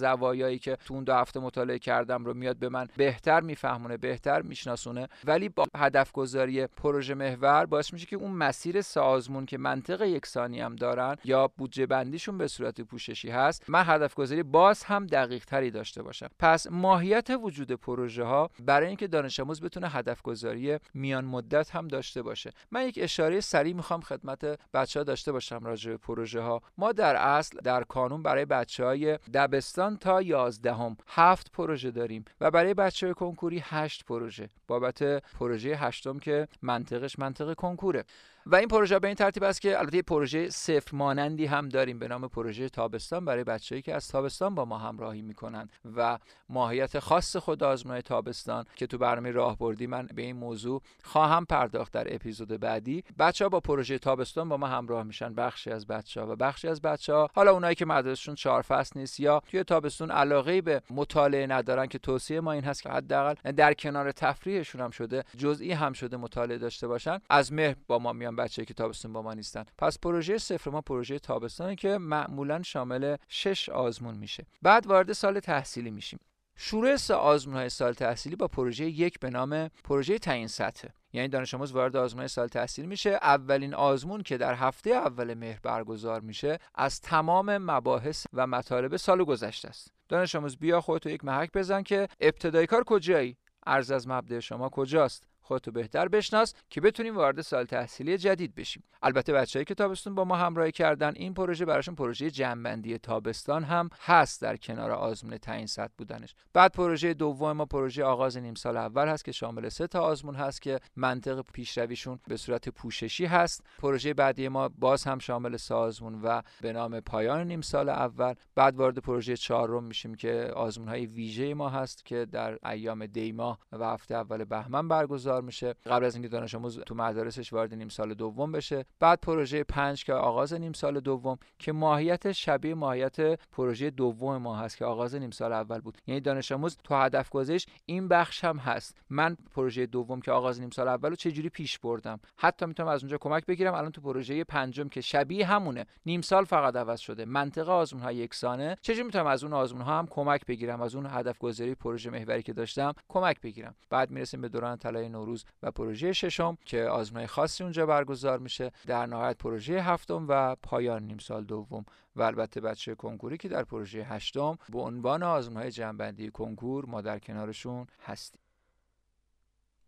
زوایایی 0.57 0.59
که 0.59 0.77
تو 0.87 0.95
اون 0.95 1.05
دو 1.05 1.15
هفته 1.15 1.41
مطالعه 1.41 1.79
کردم 1.79 2.25
رو 2.25 2.35
میاد 2.35 2.57
به 2.57 2.69
من 2.69 2.89
بهتر 2.97 3.41
میفهمونه 3.41 3.97
بهتر 3.97 4.43
میشناسونه. 4.43 5.09
ولی 5.25 5.49
با 5.49 5.65
هدف 5.77 6.13
گذاری 6.13 6.67
پروژه 6.67 7.15
محور 7.15 7.67
باعث 7.67 7.93
میشه 7.93 8.07
که 8.07 8.17
اون 8.17 8.31
مسیر 8.31 8.81
سازمون 8.81 9.47
که 9.47 9.59
منطق 9.59 10.03
یکسانی 10.03 10.61
هم 10.61 10.77
دارن 10.77 11.17
یا 11.25 11.49
بودجه 11.49 11.87
بندیشون 11.87 12.39
به 12.39 12.49
صورت 12.49 12.81
پوششی 12.81 13.31
هست 13.31 13.71
من 13.71 13.83
هدف 13.87 14.15
گذاری 14.15 14.43
باز 14.43 14.85
هم 14.85 15.07
دقیق 15.07 15.45
تری 15.45 15.71
داشته 15.71 16.03
باشم. 16.03 16.29
پس 16.39 16.67
ماهیت 16.71 17.31
وجود 17.43 17.73
پروژه 17.73 18.25
ها 18.25 18.51
برای 18.65 18.87
اینکه 18.87 19.07
دانش 19.07 19.41
آموز 19.41 19.61
بتونه 19.61 19.89
هدف 19.89 20.23
گذاری 20.23 20.79
میان 20.95 21.25
مدت 21.25 21.71
هم 21.71 21.89
داشته 21.89 22.23
باشه. 22.23 22.51
من 22.71 22.87
یک 22.87 22.99
اشاره 23.03 23.41
سریع 23.41 23.75
می‌خوام 23.75 24.01
خدمت 24.01 24.45
بچه 24.75 25.01
ها 25.01 25.05
داشته 25.05 25.33
باشم 25.33 25.65
راجع 25.65 25.91
به 25.91 25.97
پروژه 25.97 26.41
ها 26.41 26.63
ما 26.79 26.93
در 26.93 27.17
اصل 27.17 27.59
در 27.65 27.85
کانون 27.85 28.23
برای 28.23 28.45
بچه 28.45 28.85
های 28.85 29.19
دبستان 29.35 29.97
تا 29.97 30.23
11 30.23 30.46
هم 30.67 30.97
هفت 31.07 31.53
پروژه 31.53 31.91
داریم 31.91 32.25
و 32.41 32.51
برای 32.51 32.75
بچه 32.75 33.15
کنکوری 33.15 33.59
هشت 33.65 34.05
پروژه 34.05 34.49
بابت 34.67 35.03
پروژه 35.39 35.77
هشتم 35.77 36.19
که 36.19 36.49
منطقش 36.63 37.19
منطق 37.19 37.55
کنکوره. 37.55 38.05
و 38.49 38.57
این 38.57 38.69
پروژه 38.69 38.99
به 38.99 39.07
این 39.07 39.17
ترتیب 39.17 39.43
است 39.43 39.61
که 39.61 39.79
البته 39.79 40.03
پروژه 40.03 40.51
صفر 40.51 40.97
مانندی 40.97 41.47
هم 41.47 41.69
داریم 41.69 41.99
به 41.99 42.09
نام 42.09 42.29
پروژه 42.29 42.69
تابستان 42.69 43.25
برای 43.25 43.45
بچه‌ای 43.45 43.83
که 43.83 43.95
از 43.95 44.09
تابستان 44.09 44.55
با 44.55 44.65
ما 44.65 44.79
همراهی 44.79 45.23
می‌کنن 45.23 45.69
و 45.97 46.19
ماهیت 46.49 46.99
خاص 46.99 47.37
خود 47.37 47.63
آزمون 47.63 48.01
تابستان 48.01 48.65
که 48.77 48.87
تو 48.87 48.99
برنامه 48.99 49.31
راهبردی 49.31 49.87
من 49.87 50.09
به 50.15 50.23
این 50.23 50.37
موضوع 50.37 50.83
خواهم 51.03 51.45
پرداخت 51.45 51.93
در 51.93 52.15
اپیزود 52.15 52.49
بعدی. 52.49 53.05
بچه 53.19 53.49
با 53.49 53.61
پروژه 53.61 53.99
تابستان 53.99 54.49
با 54.49 54.57
ما 54.57 54.67
همراه 54.67 55.03
میشن 55.03 55.35
بخشی 55.35 55.71
از 55.71 55.87
بچه 55.87 56.21
و 56.21 56.37
بخشی 56.37 56.69
از 56.69 56.83
بچه 56.83 57.27
حالا 57.35 57.53
اونایی 57.53 57.75
که 57.75 57.87
مدرسشون 57.87 58.35
چهار 58.35 58.63
فصل 58.63 59.01
نیست 59.01 59.21
یا 59.21 59.43
توی 59.51 59.65
تابستون 59.65 60.11
علاقه 60.11 60.61
به 60.61 60.83
مطالعه 60.91 61.47
ندارن 61.47 61.87
که 61.87 61.99
توصیه 61.99 62.41
ما 62.41 62.53
این 62.53 62.65
هست 62.65 62.83
که 62.83 62.89
حداقل 62.89 63.53
در 63.53 63.75
کنار 63.75 64.13
تفریحشون 64.13 64.81
هم 64.81 64.91
شده 64.91 65.25
جزئی 65.37 65.73
هم 65.73 65.93
شده 65.93 66.17
مطالعه 66.17 66.59
داشته 66.59 66.89
باشن 66.89 67.19
از 67.31 67.53
مهر 67.53 67.77
با 67.87 67.99
ما 67.99 68.13
میان 68.13 68.36
بچه 68.37 68.65
که 68.65 68.75
تابستون 68.75 69.13
با 69.13 69.23
ما 69.23 69.35
نیستن. 69.35 69.65
پس 69.79 69.99
پروژه 69.99 70.39
صفر 70.39 70.71
ما 70.71 70.81
پروژه 70.81 71.19
تابستانه 71.19 71.77
که 71.77 71.99
معمولا 71.99 72.63
شامل 72.63 73.17
شش 73.29 73.69
آزمون 73.69 74.15
میشه. 74.15 74.47
بعد 74.63 74.87
وارد 74.87 75.13
سال 75.13 75.41
تحصیلی 75.41 75.91
میشیم. 75.91 76.21
شروع 76.57 76.97
آزمون 77.15 77.57
های 77.57 77.69
سال 77.69 77.93
تحصیلی 77.93 78.37
با 78.37 78.49
پروژه 78.49 78.85
یک 78.85 79.21
به 79.21 79.31
نام 79.31 79.69
پروژه 79.69 80.19
تعیین 80.19 80.47
سطح. 80.47 80.89
یعنی 81.13 81.29
دانش 81.29 81.55
آموز 81.55 81.73
وارد 81.73 81.97
آزمون 81.97 82.27
سال 82.27 82.49
تحصیلی 82.49 82.89
میشه. 82.89 83.11
اولین 83.11 83.75
آزمون 83.75 84.23
که 84.23 84.37
در 84.37 84.55
هفته 84.55 84.91
اول 84.91 85.35
مهر 85.35 85.61
برگزار 85.63 86.21
میشه 86.21 86.59
از 86.75 87.01
تمام 87.01 87.59
مباحث 87.59 88.27
و 88.33 88.47
مطالب 88.47 88.97
سال 88.97 89.25
گذشته 89.25 89.69
است. 89.69 89.93
دانش 90.09 90.35
آموز 90.35 90.57
بیا 90.57 90.81
خودتو 90.81 91.11
یک 91.11 91.25
محک 91.25 91.53
بزن 91.53 91.83
که 91.83 92.09
ابتدای 92.21 92.67
کار 92.67 92.85
کجایی؟ 92.85 93.37
ارز 93.67 93.91
از 93.91 94.09
مبدا 94.09 94.41
شما 94.41 94.69
کجاست؟ 94.69 95.27
خودتو 95.47 95.71
بهتر 95.71 96.09
بشناس 96.09 96.55
که 96.71 96.81
بتونیم 96.81 97.17
وارد 97.17 97.41
سال 97.41 97.65
تحصیلی 97.65 98.19
جدید 98.19 98.55
بشیم. 98.55 98.83
البته 99.03 99.33
بچه‌ای 99.33 99.65
که 99.65 99.75
تابستون 99.75 100.15
با 100.15 100.25
ما 100.25 100.37
همراهی 100.37 100.73
کردن. 100.73 101.13
این 101.17 101.35
پروژه 101.35 101.65
براشون 101.65 101.95
پروژه 101.95 102.31
جنبندی 102.31 102.99
تابستان 102.99 103.65
هم 103.65 103.91
هست 104.01 104.43
در 104.43 104.57
کنار 104.57 104.91
آزمون 104.91 105.39
تعیین 105.39 105.67
سطح 105.67 105.93
بودنش. 105.99 106.35
بعد 106.53 106.73
پروژه 106.73 107.15
دوم 107.15 107.53
ما 107.53 107.65
پروژه 107.65 108.05
آغاز 108.05 108.37
نیم 108.37 108.55
سال 108.55 108.77
اول 108.77 109.09
هست 109.09 109.25
که 109.25 109.33
شامل 109.33 109.69
سه 109.69 109.87
تا 109.87 110.01
آزمون 110.01 110.35
هست 110.35 110.63
که 110.63 110.81
منطق 110.97 111.45
پیشرویشون 111.53 112.19
به 112.29 112.37
صورت 112.37 112.69
پوششی 112.69 113.27
هست. 113.27 113.65
پروژه 113.79 114.15
بعدی 114.15 114.49
ما 114.49 114.69
باز 114.69 115.05
هم 115.05 115.19
شامل 115.19 115.57
سازمون 115.57 116.21
و 116.23 116.43
به 116.61 116.73
نام 116.73 117.01
پایان 117.01 117.47
نیم 117.47 117.61
سال 117.61 117.89
اول. 117.89 118.35
بعد 118.55 118.77
وارد 118.77 118.99
پروژه 118.99 119.37
چهارم 119.37 119.85
میشیم 119.85 120.15
که 120.15 120.53
آزمون 120.55 120.89
های 120.89 121.07
ویژه 121.07 121.55
ما 121.55 121.69
هست 121.69 122.05
که 122.05 122.27
در 122.33 122.59
ایام 122.69 123.07
دی 123.07 123.33
ماه 123.33 123.59
و 123.73 123.85
هفته 123.85 124.15
اول 124.15 124.45
بهمن 124.45 124.89
برگزار 124.89 125.36
برگزار 125.37 125.43
میشه. 125.43 125.75
قبل 125.87 126.05
از 126.05 126.15
اینکه 126.15 126.29
دانش 126.29 126.55
آموز 126.55 126.81
تو 126.81 126.95
مدارسش 126.95 127.53
وارد 127.53 127.75
نیم 127.75 127.89
سال 127.89 128.15
دوم 128.15 128.53
بشه. 128.53 128.85
بعد 129.01 129.21
پروژه 129.21 129.65
پنج 129.65 130.05
که 130.05 130.13
آغاز 130.13 130.53
نیم 130.53 130.73
سال 130.73 131.01
دوم 131.01 131.39
که 131.59 131.73
ماهیت 131.73 132.33
شبیه 132.33 132.75
ماهیت 132.75 133.41
پروژه 133.53 133.91
دوم 133.91 134.37
ما 134.37 134.57
هست 134.57 134.77
که 134.77 134.85
آغاز 134.85 135.15
نیم 135.15 135.31
سال 135.31 135.53
اول 135.53 135.81
بود. 135.81 135.99
یعنی 136.07 136.21
دانش 136.21 136.53
آموز 136.53 136.77
تو 136.85 136.95
هدف 136.95 137.31
گذش 137.31 137.67
این 137.87 138.09
بخش 138.09 138.45
هم 138.45 138.57
هست. 138.57 138.97
من 139.11 139.37
پروژه 139.55 139.87
دوم 139.87 140.21
که 140.21 140.33
آغاز 140.33 140.61
نیم 140.61 140.71
سال 140.71 140.89
اول 140.89 141.11
رو 141.11 141.17
چجوری 141.17 141.49
پیش 141.49 141.79
بردم؟ 141.79 142.21
حتی 142.37 142.67
می‌تونم 142.67 142.89
از 142.89 143.03
اونجا 143.03 143.19
کمک 143.19 143.47
بگیرم. 143.47 143.75
الان 143.75 143.93
تو 143.93 144.01
پروژه 144.01 144.45
پنجم 144.45 144.89
که 144.89 145.01
شبیه 145.01 145.47
همونه. 145.47 145.87
نیم 146.07 146.21
سال 146.21 146.45
فقط 146.45 146.77
عوض 146.77 147.01
شده. 147.01 147.25
منطقه 147.25 147.73
آزمون 147.73 148.03
ها 148.03 148.13
یکسانه. 148.13 148.77
چجوری 148.83 149.03
می‌تونم 149.03 149.27
از 149.27 149.45
اون 149.45 149.53
آزمون 149.53 149.83
ها 149.83 149.99
هم 149.99 150.07
کمک 150.07 150.47
بگیرم؟ 150.47 150.81
از 150.81 150.95
اون 150.95 151.07
هدف 151.07 151.39
گذاری 151.39 151.75
پروژه 151.75 152.11
محوری 152.11 152.43
که 152.43 152.53
داشتم 152.53 152.93
کمک 153.09 153.41
بگیرم. 153.41 153.75
بعد 153.91 154.11
می‌رسیم 154.11 154.41
به 154.41 154.49
دوران 154.49 154.79
طلای 154.79 155.09
نوروز 155.27 155.45
و 155.63 155.71
پروژه 155.71 156.13
ششم 156.13 156.59
که 156.65 156.83
آزمون 156.83 157.27
خاصی 157.27 157.63
اونجا 157.63 157.87
برگزار 157.87 158.39
میشه 158.39 158.73
در 158.87 159.07
نهایت 159.07 159.39
پروژه 159.39 159.83
هفتم 159.83 160.27
و 160.29 160.57
پایان 160.63 161.03
نیم 161.03 161.19
سال 161.19 161.45
دوم 161.45 161.85
و 162.17 162.23
البته 162.23 162.61
بچه 162.61 162.95
کنکوری 162.95 163.37
که 163.37 163.49
در 163.49 163.65
پروژه 163.65 164.05
هشتم 164.05 164.59
به 164.69 164.79
عنوان 164.81 165.23
آزمون 165.23 165.57
های 165.63 165.71
جنبندی 165.71 166.31
کنکور 166.31 166.87
ما 166.87 167.01
در 167.01 167.19
کنارشون 167.19 167.87
هستیم 168.03 168.41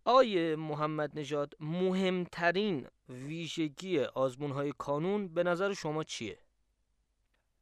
آقای 0.05 0.57
محمد 0.57 1.19
نژاد 1.19 1.55
مهمترین 1.61 2.87
ویژگی 3.09 4.01
آزمون 4.01 4.51
های 4.51 4.73
کانون 4.79 5.29
به 5.29 5.43
نظر 5.43 5.73
شما 5.73 6.05
چیه؟ 6.05 6.39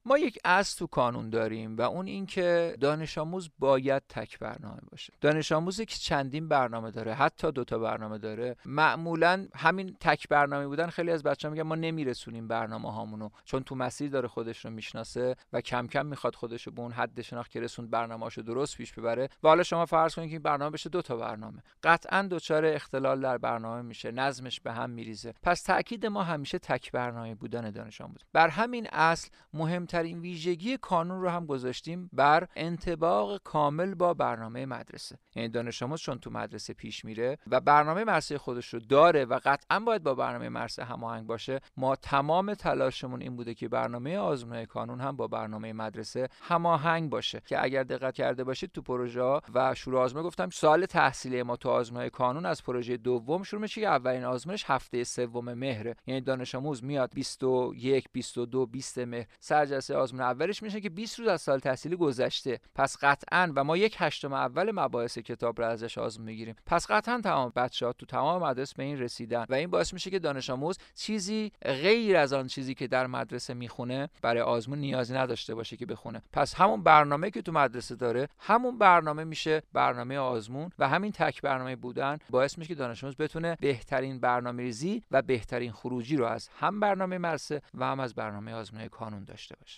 ما 0.07 0.19
یک 0.19 0.39
اصل 0.45 0.79
تو 0.79 0.87
کانون 0.87 1.31
داریم 1.31 1.77
و 1.77 1.83
اون 1.83 2.07
اینکه 2.07 2.77
دانش 2.81 3.19
آموز 3.19 3.51
باید 3.59 4.03
تک 4.09 4.39
برنامه 4.39 4.81
باشه. 4.91 5.13
دانش 5.21 5.53
آموزی 5.53 5.87
که 5.87 5.97
چندین 5.97 6.49
برنامه 6.49 6.91
داره 6.91 7.15
حتی 7.15 7.53
دوتا 7.53 7.79
برنامه 7.79 8.19
داره 8.19 8.57
معمولا 8.65 9.47
همین 9.55 9.97
تک 10.01 10.29
برنامه 10.29 10.67
بودن 10.67 10.87
خیلی 10.87 11.11
از 11.11 11.23
بچه‌ها 11.23 11.53
میگن 11.53 11.63
ما 11.63 11.75
نمیرسونیم 11.75 12.49
برنامه 12.49 12.93
هامونو 12.93 13.29
چون 13.45 13.63
تو 13.63 13.75
مسیر 13.75 14.11
داره 14.11 14.29
خودش 14.29 14.65
رو 14.65 14.71
می‌شناسه 14.71 15.37
و 15.53 15.61
کم 15.61 15.87
کم 15.87 16.07
می‌خواد 16.07 16.35
خودش 16.35 16.63
رو 16.63 16.73
به 16.73 16.83
اون 16.83 16.93
حد 16.93 17.23
شناخت 17.23 17.51
که 17.51 17.61
رسوند 17.61 17.91
برنامه‌اشو 17.91 18.43
درست 18.43 18.77
پیش 18.77 18.93
ببره. 18.93 19.29
و 19.43 19.49
حالا 19.49 19.63
شما 19.63 19.87
فرض 19.87 20.15
کنید 20.15 20.29
که 20.29 20.35
این 20.35 20.43
برنامه 20.43 20.71
بشه 20.71 20.91
دو 20.91 21.03
تا 21.03 21.17
برنامه. 21.17 21.63
قطعا 21.83 22.29
دچار 22.31 22.67
اختلال 22.67 23.21
در 23.21 23.39
برنامه 23.39 23.83
میشه 23.83 24.11
نظمش 24.11 24.61
به 24.61 24.73
هم 24.73 24.91
میریزه. 24.91 25.35
پس 25.43 25.63
تاکید 25.63 26.07
ما 26.07 26.23
همیشه 26.23 26.59
تک 26.59 26.93
برنامه 26.93 27.35
بودن 27.35 27.71
دانش 27.71 28.01
آموز. 28.01 28.21
بر 28.33 28.49
همین 28.49 28.87
اصل 28.93 29.29
مهم 29.55 29.87
این 30.03 30.21
ویژگی 30.21 30.77
کانون 30.77 31.23
رو 31.23 31.29
هم 31.29 31.47
گذاشتیم 31.47 32.11
بر 32.13 32.49
انتباق 32.57 33.43
کامل 33.43 33.95
با 33.95 34.15
برنامه 34.15 34.67
مدرسه. 34.67 35.19
یعنی 35.35 35.49
دانش 35.49 35.83
آموز 35.83 36.01
چون 36.01 36.19
تو 36.19 36.31
مدرسه 36.31 36.73
پیش 36.73 37.05
میره 37.05 37.39
و 37.47 37.61
برنامه 37.61 38.05
مرسه 38.05 38.39
خودش 38.39 38.75
رو 38.75 38.81
داره 38.81 39.25
و 39.25 39.41
قطعا 39.45 39.81
باید 39.81 40.03
با 40.03 40.15
برنامه 40.15 40.49
مرسه 40.49 40.85
هماهنگ 40.85 41.27
باشه 41.27 41.61
ما 41.77 41.97
تمام 41.97 42.55
تلاشمون 42.55 43.23
این 43.23 43.37
بوده 43.37 43.55
که 43.55 43.69
برنامه 43.69 44.19
آزمون 44.19 44.65
کانون 44.65 45.01
هم 45.01 45.17
با 45.17 45.27
برنامه 45.27 45.73
مدرسه 45.73 46.29
هماهنگ 46.43 47.11
باشه. 47.11 47.43
که 47.47 47.65
اگر 47.65 47.83
دقت 47.83 48.15
کرده 48.15 48.45
باشید 48.45 48.71
تو 48.73 48.83
پروژه 48.83 49.41
و 49.55 49.75
شروع 49.75 50.01
آزمون 50.01 50.23
گفتم 50.23 50.51
سال 50.51 50.87
تحصیلی 50.87 51.43
ما 51.43 51.57
تو 51.57 51.69
آزمون 51.69 52.09
کانون 52.09 52.47
از 52.47 52.63
پروژه 52.63 52.97
دوم 52.97 53.43
شروع 53.43 53.63
میشه 53.63 53.81
که 53.81 53.87
اولین 53.87 54.25
آزمونش 54.25 54.65
هفته 54.67 55.05
سوم 55.05 55.55
مهره. 55.55 55.97
یعنی 56.07 56.21
دانش 56.21 56.55
آموز 56.55 56.85
میاد 56.85 57.15
21 57.15 58.09
22 58.13 58.67
20 58.67 58.99
مهر. 58.99 59.27
سرجلسه 59.41 59.86
جلسه 59.87 59.97
آزمون 59.97 60.23
اولش 60.23 60.63
میشه 60.63 60.81
که 60.81 60.91
20 60.91 61.19
روز 61.19 61.29
از 61.29 61.43
سال 61.43 61.59
تحصیلی 61.59 61.97
گذشته. 61.97 62.61
پس 62.75 62.97
قطعا 63.01 63.53
و 63.57 63.65
ما 63.65 63.77
یک 63.77 63.97
هشتم 63.99 64.33
اول 64.33 64.73
مباحث 64.75 65.19
کتاب 65.19 65.61
رو 65.61 65.67
ازش 65.67 65.99
آزمون 65.99 66.27
می‌گیریم. 66.27 66.57
پس 66.67 66.87
قطعا 66.91 67.21
تمام 67.21 67.53
بچه 67.57 67.87
ها 67.87 67.93
تو 67.93 68.07
تمام 68.07 68.43
مدرسه 68.43 68.75
به 68.77 68.83
این 68.83 68.99
رسیدن 68.99 69.45
و 69.49 69.55
این 69.55 69.71
باعث 69.71 69.93
میشه 69.93 70.11
که 70.11 70.19
دانش 70.19 70.51
آموز 70.51 70.79
چیزی 70.95 71.53
غیر 71.65 72.17
از 72.17 72.33
آن 72.33 72.47
چیزی 72.47 72.75
که 72.75 72.87
در 72.87 73.07
مدرسه 73.07 73.55
می‌خونه 73.55 74.09
برای 74.23 74.43
آزمون 74.43 74.79
نیازی 74.79 75.15
نداشته 75.15 75.55
باشه 75.55 75.77
که 75.77 75.87
بخونه. 75.87 76.23
پس 76.33 76.55
همون 76.55 76.83
برنامه 76.83 77.31
که 77.31 77.43
تو 77.43 77.53
مدرسه 77.53 77.95
داره 77.95 78.29
همون 78.39 78.79
برنامه 78.79 79.25
میشه 79.25 79.63
برنامه 79.73 80.19
آزمون 80.19 80.71
و 80.79 80.89
همین 80.89 81.13
تک 81.13 81.43
برنامه 81.43 81.77
بودن 81.77 82.19
باعث 82.31 82.59
میشه 82.59 82.69
که 82.69 82.75
دانش 82.75 83.05
آموز 83.05 83.17
بتونه 83.17 83.57
بهترین 83.61 84.21
برنامه 84.21 84.63
ریزی 84.63 85.03
و 85.11 85.23
بهترین 85.23 85.73
خروجی 85.73 86.17
رو 86.17 86.25
از 86.25 86.49
هم 86.59 86.81
برنامه 86.81 87.19
مرسه 87.19 87.63
و 87.75 87.85
هم 87.85 88.01
از 88.01 88.15
برنامه 88.15 88.53
آزمون 88.53 88.89
کانون 88.89 89.25
داشته 89.25 89.57
باشه. 89.61 89.76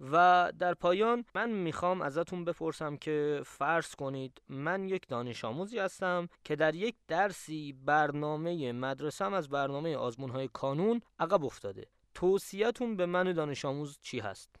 و 0.00 0.52
در 0.58 0.74
پایان 0.74 1.24
من 1.34 1.50
می‌خوام 1.50 2.02
ازتون 2.02 2.44
بپرسم 2.44 2.96
که 2.96 3.42
فرض 3.44 3.94
کنید 3.94 4.42
من 4.48 4.88
یک 4.88 5.08
دانش 5.08 5.44
آموزی 5.44 5.78
هستم 5.78 6.28
که 6.44 6.56
در 6.56 6.74
یک 6.74 6.94
درسی 7.08 7.72
برنامه 7.72 8.72
مدرسم 8.72 9.34
از 9.34 9.48
برنامه 9.48 9.96
آزمون 9.96 10.30
های 10.30 10.48
کانون 10.52 11.00
عقب 11.18 11.44
افتاده 11.44 11.86
توصیهتون 12.14 12.96
به 12.96 13.06
من 13.06 13.32
دانش 13.32 13.64
آموز 13.64 13.98
چی 14.02 14.18
هست؟ 14.18 14.59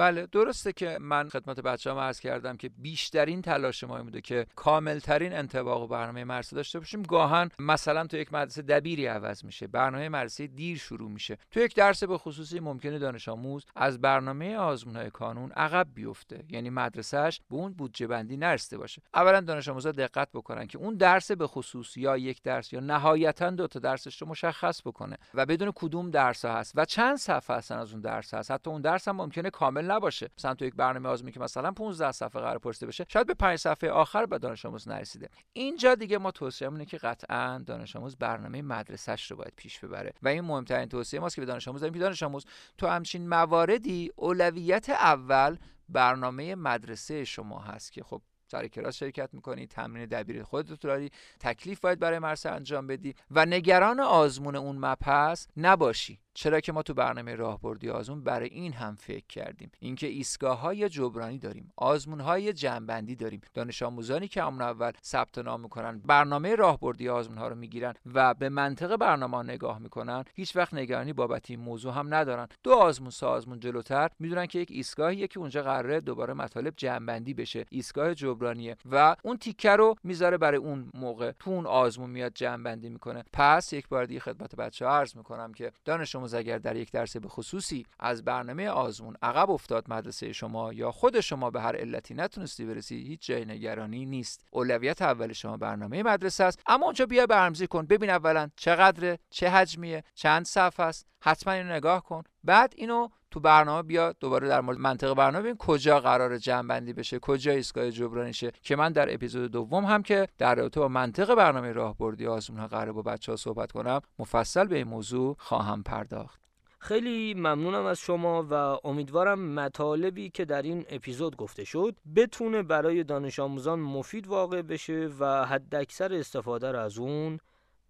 بله 0.00 0.26
درسته 0.26 0.72
که 0.72 0.98
من 1.00 1.28
خدمت 1.28 1.60
بچه 1.60 1.92
ها 1.92 2.02
عرض 2.02 2.20
کردم 2.20 2.56
که 2.56 2.68
بیشترین 2.68 3.42
تلاش 3.42 3.84
ما 3.84 4.02
بوده 4.02 4.20
که 4.20 4.46
کاملترین 4.56 5.32
انتباق 5.32 5.82
و 5.82 5.86
برنامه 5.86 6.24
مرسه 6.24 6.56
داشته 6.56 6.78
باشیم. 6.78 7.02
گاهن 7.02 7.50
مثلا 7.58 8.06
تو 8.06 8.16
یک 8.16 8.32
مدرسه 8.32 8.62
دبیری 8.62 9.06
عوض 9.06 9.44
میشه 9.44 9.66
برنامه 9.66 10.08
مرسه 10.08 10.46
دیر 10.46 10.78
شروع 10.78 11.10
میشه. 11.10 11.38
تو 11.50 11.60
یک 11.60 11.74
درس 11.74 12.04
به 12.04 12.18
خصوصی 12.18 12.60
ممکنه 12.60 12.98
دانش 12.98 13.28
آموز 13.28 13.64
از 13.76 14.00
برنامه 14.00 14.56
آزمون 14.56 14.96
های 14.96 15.10
کانون 15.10 15.52
عقب 15.52 15.86
بیفته 15.94 16.44
یعنی 16.48 16.70
مدرسهش 16.70 17.40
به 17.50 17.56
اون 17.56 17.72
بودجه 17.72 18.06
بندی 18.06 18.36
نرسیده 18.36 18.78
باشه. 18.78 19.02
اولا 19.14 19.40
دانش 19.40 19.68
آموزا 19.68 19.92
دقت 19.92 20.28
بکنن 20.34 20.66
که 20.66 20.78
اون 20.78 20.94
درس 20.94 21.30
به 21.30 21.46
خصوص 21.46 21.96
یا 21.96 22.16
یک 22.16 22.42
درس 22.42 22.72
یا 22.72 22.80
نهایتا 22.80 23.50
دو 23.50 23.66
تا 23.66 23.78
درسش 23.78 24.22
رو 24.22 24.28
مشخص 24.28 24.80
بکنه 24.82 25.16
و 25.34 25.46
بدون 25.46 25.72
کدوم 25.74 26.10
درس 26.10 26.44
هست 26.44 26.72
و 26.74 26.84
چند 26.84 27.16
صفحه 27.16 27.56
هستن 27.56 27.78
از 27.78 27.92
اون 27.92 28.00
درس 28.00 28.34
هست. 28.34 28.50
حتی 28.50 28.70
اون 28.70 28.80
درس 28.80 29.08
هم 29.08 29.16
ممکنه 29.16 29.50
کامل 29.50 29.89
نباشه. 29.90 30.30
مثلا 30.38 30.54
تو 30.54 30.64
یک 30.64 30.74
برنامه 30.74 31.08
آزمونی 31.08 31.32
که 31.32 31.40
مثلا 31.40 31.72
15 31.72 32.12
صفحه 32.12 32.42
قرار 32.42 32.58
پرسیده 32.58 32.86
بشه 32.86 33.06
شاید 33.08 33.26
به 33.26 33.34
5 33.34 33.58
صفحه 33.58 33.90
آخر 33.90 34.26
به 34.26 34.38
دانش 34.38 34.66
آموز 34.66 34.88
نرسیده. 34.88 35.28
اینجا 35.52 35.94
دیگه 35.94 36.18
ما 36.18 36.30
توصیه 36.30 36.68
اینه 36.68 36.84
که 36.84 36.98
قطعا 36.98 37.62
دانش 37.66 37.96
آموز 37.96 38.16
برنامه 38.16 38.62
مدرسهش 38.62 39.30
رو 39.30 39.36
باید 39.36 39.52
پیش 39.56 39.80
ببره. 39.80 40.12
و 40.22 40.28
این 40.28 40.40
مهمترین 40.40 40.88
توصیه 40.88 41.20
ماست 41.20 41.34
که 41.34 41.40
به 41.40 41.46
دانش 41.46 41.68
آموز 41.68 41.80
داریم. 41.80 41.94
که 41.94 42.00
دانش 42.00 42.22
آموز 42.22 42.44
تو 42.78 42.86
همچین 42.86 43.28
مواردی 43.28 44.12
اولویت 44.16 44.90
اول 44.90 45.56
برنامه 45.88 46.54
مدرسه 46.54 47.24
شما 47.24 47.58
هست 47.58 47.92
که 47.92 48.02
خب 48.02 48.22
سر 48.50 48.68
کلاس 48.68 48.96
شرکت 48.96 49.28
می‌کنی 49.32 49.66
تمرین 49.66 50.06
دبیر 50.06 50.42
خودت 50.42 50.80
داری 50.80 51.10
تکلیف 51.40 51.80
باید 51.80 51.98
برای 51.98 52.18
مرسه 52.18 52.50
انجام 52.50 52.86
بدی 52.86 53.14
و 53.30 53.46
نگران 53.46 54.00
آزمون 54.00 54.56
اون 54.56 54.78
مپس 54.78 55.48
نباشی. 55.56 56.20
چرا 56.34 56.60
که 56.60 56.72
ما 56.72 56.82
تو 56.82 56.94
برنامه 56.94 57.34
راهبردی 57.34 57.90
آزمون 57.90 58.24
برای 58.24 58.48
این 58.48 58.72
هم 58.72 58.94
فکر 58.94 59.26
کردیم؟ 59.26 59.70
اینکه 59.78 60.06
ایستگاه 60.06 60.60
های 60.60 60.88
جبرانی 60.88 61.38
داریم 61.38 61.72
آزمون 61.76 62.20
های 62.20 62.52
جنبندی 62.52 63.16
داریم. 63.16 63.40
دانش 63.54 63.82
آموزانی 63.82 64.28
که 64.28 64.42
همون 64.42 64.62
اول 64.62 64.92
ثبت 65.04 65.38
نام 65.38 65.60
می‌کنن 65.60 65.98
برنامه 65.98 66.54
راهبردی 66.54 67.08
آزمون 67.08 67.38
ها 67.38 67.48
رو 67.48 67.54
می‌گیرن 67.54 67.94
و 68.14 68.34
به 68.34 68.48
منطق 68.48 68.96
برنامه 68.96 69.42
نگاه 69.42 69.78
می‌کنن 69.78 70.24
هیچ 70.34 70.56
وقت 70.56 70.74
نگرانی 70.74 71.12
بابت 71.12 71.50
این 71.50 71.60
موضوع 71.60 71.92
هم 71.92 72.14
ندارن. 72.14 72.48
دو 72.62 72.72
آزمون 72.72 73.10
سه 73.10 73.26
آزمون 73.26 73.60
جلوتر 73.60 74.10
می‌دونن 74.18 74.46
که 74.46 74.58
یک 74.58 74.68
ایستگاهیه 74.70 75.26
که 75.26 75.38
اونجا 75.38 75.62
قراره 75.62 76.00
دوباره 76.00 76.34
مطالب 76.34 76.74
جنبندی 76.76 77.34
بشه 77.34 77.64
ایستگاه 77.70 78.14
جبرانیه 78.14 78.76
و 78.90 79.16
اون 79.22 79.36
تیکه 79.36 79.70
رو 79.70 79.94
می‌ذاره 80.04 80.38
برای 80.38 80.58
اون 80.58 80.90
موقع 80.94 81.32
تو 81.38 81.50
اون 81.50 81.66
آزمون 81.66 82.10
میاد 82.10 82.32
جنبندی 82.34 82.88
می‌کنه. 82.88 83.24
پس 83.32 83.72
یک 83.72 83.88
بار 83.88 84.04
دیگه 84.04 84.20
خدمت 84.20 84.56
بچه 84.56 84.86
ها 84.86 84.98
عرض 84.98 85.16
می‌کنم 85.16 85.52
که 85.52 85.72
دانش 85.84 86.19
آموز 86.20 86.34
اگر 86.34 86.58
در 86.58 86.76
یک 86.76 86.92
درس 86.92 87.16
به 87.16 87.28
خصوصی 87.28 87.86
از 87.98 88.24
برنامه 88.24 88.68
آزمون 88.68 89.16
عقب 89.22 89.50
افتاد 89.50 89.84
مدرسه 89.88 90.32
شما 90.32 90.72
یا 90.72 90.90
خود 90.90 91.20
شما 91.20 91.50
به 91.50 91.60
هر 91.60 91.76
علتی 91.76 92.14
نتونستی 92.14 92.64
برسی 92.64 92.94
هیچ 92.94 93.26
جای 93.26 93.44
نگرانی 93.44 94.06
نیست. 94.06 94.44
اولویت 94.50 95.02
اول 95.02 95.32
شما 95.32 95.56
برنامه 95.56 96.02
مدرسه 96.02 96.44
است. 96.44 96.62
اما 96.66 96.84
اونجا 96.86 97.06
بیا 97.06 97.26
برنامه‌ریزی 97.26 97.66
کن 97.66 97.86
ببین 97.86 98.10
اولا 98.10 98.50
چقدره 98.56 99.18
چه 99.30 99.50
حجمیه 99.50 100.04
چند 100.14 100.44
صفحه 100.46 100.86
است. 100.86 101.06
حتما 101.20 101.52
اینو 101.52 101.72
نگاه 101.72 102.04
کن. 102.04 102.22
بعد 102.44 102.72
اینو 102.76 103.08
تو 103.30 103.40
برنامه 103.40 103.82
بیا 103.82 104.12
دوباره 104.20 104.48
در 104.48 104.60
مورد 104.60 104.78
منطق 104.78 105.14
برنامه 105.14 105.42
ببین 105.42 105.56
کجا 105.56 106.00
قرار 106.00 106.38
جمع 106.38 106.68
بندی 106.68 106.92
بشه 106.92 107.18
کجا 107.18 107.52
ایستگاه 107.52 107.90
جبرانی 107.90 108.32
شه 108.32 108.52
که 108.62 108.76
من 108.76 108.92
در 108.92 109.14
اپیزود 109.14 109.50
دوم 109.50 109.84
هم 109.84 110.02
که 110.02 110.28
در 110.38 110.54
رابطه 110.54 110.80
با 110.80 110.88
منطق 110.88 111.34
برنامه 111.34 111.72
راهبردی 111.72 112.26
آزمون 112.26 112.60
ها 112.60 112.66
قرار 112.66 112.92
با 112.92 113.02
بچه 113.02 113.32
ها 113.32 113.36
صحبت 113.36 113.72
کنم 113.72 114.00
مفصل 114.18 114.66
به 114.66 114.76
این 114.76 114.88
موضوع 114.88 115.36
خواهم 115.38 115.82
پرداخت. 115.82 116.40
خیلی 116.82 117.34
ممنونم 117.34 117.84
از 117.84 117.98
شما 117.98 118.46
و 118.50 118.54
امیدوارم 118.88 119.54
مطالبی 119.54 120.30
که 120.30 120.44
در 120.44 120.62
این 120.62 120.84
اپیزود 120.88 121.36
گفته 121.36 121.64
شد 121.64 121.96
بتونه 122.16 122.62
برای 122.62 123.04
دانش 123.04 123.38
آموزان 123.38 123.80
مفید 123.80 124.26
واقع 124.26 124.62
بشه 124.62 125.08
و 125.20 125.44
حداکثر 125.46 126.14
استفاده 126.14 126.72
را 126.72 126.82
از 126.82 126.98
اون 126.98 127.38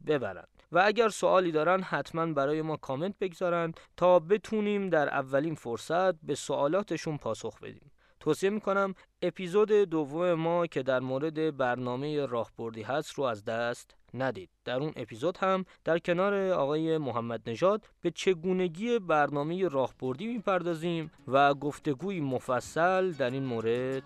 ببرن. 0.07 0.45
و 0.73 0.83
اگر 0.85 1.09
سوالی 1.09 1.53
دارن 1.53 1.83
حتما 1.83 2.27
برای 2.27 2.63
ما 2.63 2.77
کامنت 2.77 3.15
بگذارن 3.21 3.73
تا 3.97 4.19
بتونیم 4.19 4.91
در 4.91 5.09
اولین 5.09 5.55
فرصت 5.55 6.15
به 6.15 6.35
سوالاتشون 6.35 7.17
پاسخ 7.17 7.61
بدیم. 7.61 7.91
توصیه 8.21 8.51
می‌کنم 8.51 8.95
اپیزود 9.23 9.73
دوم 9.73 10.35
ما 10.35 10.67
که 10.67 10.83
در 10.83 11.01
مورد 11.01 11.57
برنامه 11.57 12.27
راهبردی 12.27 12.83
هست 12.83 13.13
رو 13.13 13.25
از 13.25 13.45
دست 13.45 13.97
ندید. 14.15 14.51
در 14.65 14.77
اون 14.77 14.93
اپیزود 14.97 15.37
هم 15.37 15.65
در 15.85 15.99
کنار 15.99 16.35
آقای 16.35 16.99
محمد 16.99 17.51
نژاد 17.51 17.87
به 18.01 18.11
چگونگی 18.11 18.99
برنامه 18.99 19.69
راهبردی 19.69 20.27
می‌پردازیم 20.27 21.11
و 21.29 21.55
گفتگوی 21.55 22.21
مفصل 22.21 23.13
در 23.13 23.31
این 23.31 23.45
مورد 23.45 24.03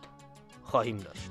خواهیم 0.62 0.96
داشت. 0.96 1.30